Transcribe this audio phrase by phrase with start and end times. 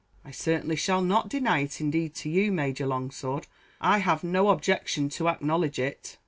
[0.25, 3.45] "I certainly shall not deny it; indeed to you, Major Longsword,
[3.79, 6.17] I have no objection to acknowledge it."